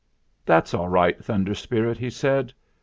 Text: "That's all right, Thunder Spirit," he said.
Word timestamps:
"That's 0.47 0.73
all 0.73 0.89
right, 0.89 1.23
Thunder 1.23 1.53
Spirit," 1.53 1.99
he 1.99 2.09
said. 2.09 2.53